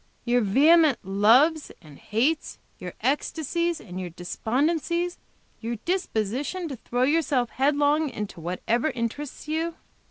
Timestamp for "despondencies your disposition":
4.09-6.67